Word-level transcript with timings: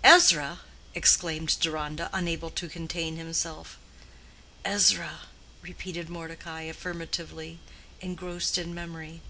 '""Ezra!" 0.16 0.62
exclaimed 0.96 1.56
Deronda, 1.60 2.10
unable 2.12 2.50
to 2.50 2.68
contain 2.68 3.16
himself. 3.16 3.78
"Ezra," 4.64 5.20
repeated 5.62 6.08
Mordecai, 6.10 6.62
affirmatively, 6.62 7.60
engrossed 8.00 8.58
in 8.58 8.74
memory. 8.74 9.20